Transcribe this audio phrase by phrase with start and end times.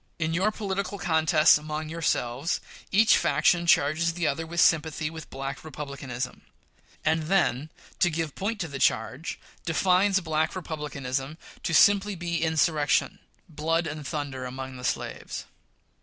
[0.17, 2.59] In your political contests among yourselves,
[2.91, 6.41] each faction charges the other with sympathy with Black Republicanism;
[7.05, 13.19] and then, to give point to the charge, defines Black Republicanism to simply be insurrection,
[13.47, 15.45] blood, and thunder among the slaves.